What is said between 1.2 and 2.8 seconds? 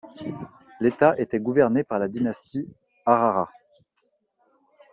gouverné par la dynastie